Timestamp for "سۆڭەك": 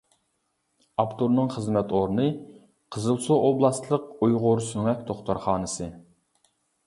4.71-5.07